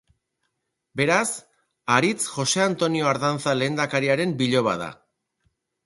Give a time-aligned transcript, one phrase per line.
[1.01, 1.33] Beraz,
[1.97, 4.93] Aritz Jose Antonio Ardanza lehendakariaren biloba da.